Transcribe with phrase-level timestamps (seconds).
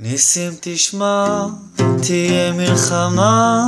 [0.00, 3.66] ניסים תשמע, תהיה מלחמה,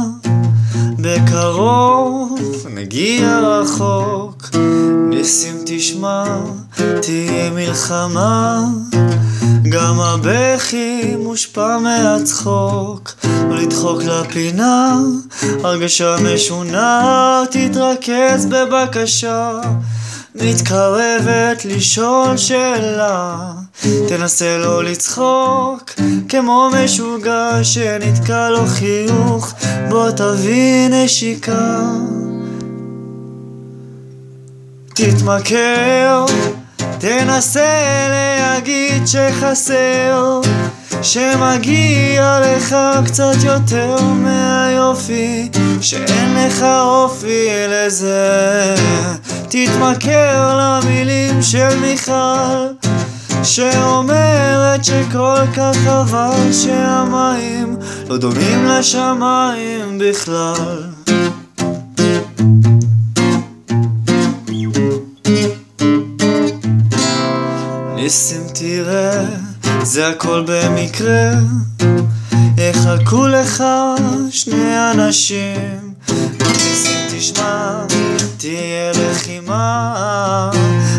[0.99, 2.39] בקרוב
[2.75, 4.51] נגיע רחוק.
[5.09, 6.25] ניסים תשמע,
[7.03, 8.65] תהיה מלחמה,
[9.69, 13.13] גם הבכי מושפע מהצחוק.
[13.51, 14.99] לא לדחוק לפינה,
[15.65, 19.61] הרגשה משונה, תתרכז בבקשה.
[20.35, 23.37] מתקרבת לשאול שאלה
[24.09, 25.91] תנסה לא לצחוק
[26.29, 29.53] כמו משוגע שנתקע לו חיוך.
[29.89, 31.81] בוא תביא נשיקה.
[34.95, 36.25] תתמכר
[36.99, 40.41] תנסה להגיד שחסר
[41.03, 45.49] שמגיע לך קצת יותר מהיופי
[45.81, 48.75] שאין לך אופי לזה.
[49.49, 52.67] תתמכר למילים של מיכל
[53.43, 57.77] שאומרת שכל כך חבל שהמים
[58.09, 60.83] לא דומים לשמיים בכלל.
[67.95, 69.50] ניסים תראה,
[69.83, 71.31] זה הכל במקרה.
[72.57, 73.65] יחכו לך
[74.31, 75.95] שני אנשים.
[76.41, 77.85] ניסים תשמע,
[78.37, 79.95] תהיה לחימה.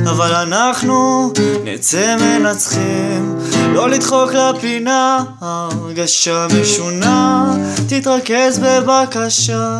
[0.10, 1.32] אבל אנחנו
[1.64, 3.40] נצא מנצחים.
[3.74, 7.54] לא לדחוק לפינה, הרגשה משונה.
[7.88, 9.80] תתרכז בבקשה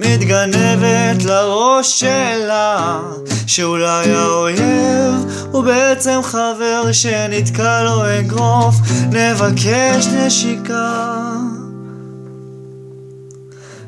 [0.00, 3.00] מתגנבת לראש שלה
[3.46, 8.74] שאולי האויב הוא בעצם חבר שנתקע לו אגרוף.
[9.12, 11.12] נבקש נשיקה.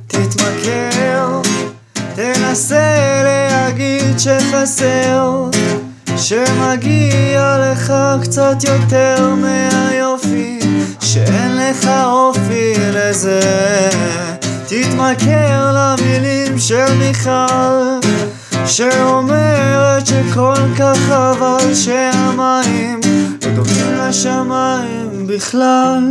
[0.07, 1.41] תתמכר,
[2.15, 5.45] תנסה להגיד שחסר
[6.17, 10.59] שמגיע לך קצת יותר מהיופי
[11.01, 13.41] שאין לך אופי לזה
[14.93, 18.01] תתמכר למילים של מיכל
[18.67, 23.01] שאומרת שכל כך חבל שהמים
[23.43, 26.05] לא דומים לשמיים בכלל.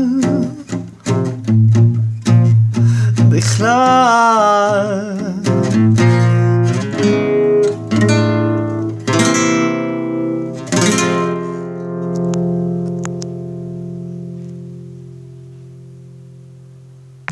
[3.30, 4.52] בכלל